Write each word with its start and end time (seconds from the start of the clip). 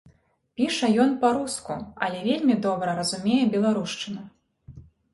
Піша 0.61 0.89
ён 1.03 1.11
па-руску, 1.25 1.77
але 2.07 2.23
вельмі 2.31 2.59
добра 2.67 2.99
разумее 3.03 3.41
беларушчыну. 3.55 4.29